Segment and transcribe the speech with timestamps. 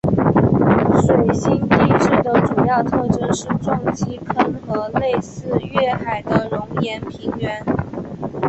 [1.05, 7.63] 水星地质的主要特征是撞击坑和类似月海的熔岩平原。